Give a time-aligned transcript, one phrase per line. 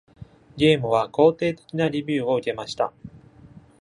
[0.57, 2.91] ゲームは肯定的なレビューを受けました。